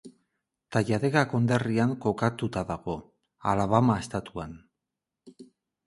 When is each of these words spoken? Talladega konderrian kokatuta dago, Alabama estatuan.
Talladega 0.75 1.23
konderrian 1.33 1.93
kokatuta 2.07 2.65
dago, 2.73 2.97
Alabama 3.55 4.03
estatuan. 4.07 4.61